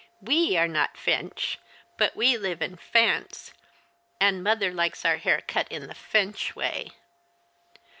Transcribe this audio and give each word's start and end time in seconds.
"We 0.33 0.57
are 0.57 0.67
not 0.67 0.95
F'ench, 0.95 1.57
but 1.95 2.15
we 2.15 2.35
live 2.35 2.63
in 2.63 2.75
F'ance, 2.75 3.51
and 4.19 4.43
mother 4.43 4.73
likes 4.73 5.05
our 5.05 5.17
hair 5.17 5.41
cut 5.41 5.67
in 5.71 5.85
the 5.85 5.93
F'ench 5.93 6.55
way." 6.55 6.93